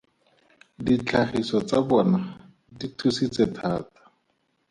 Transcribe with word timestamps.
Ditlhagiso 0.85 1.57
tsa 1.67 1.79
bona 1.89 2.19
di 2.77 2.87
thusitse 2.97 3.43
thata. 3.55 4.01